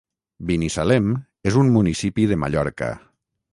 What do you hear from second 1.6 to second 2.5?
un municipi de